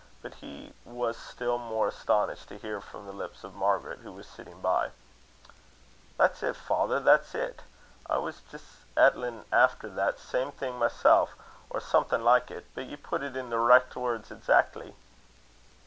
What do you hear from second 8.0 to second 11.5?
I was jist ettlin' efter that same thing mysel,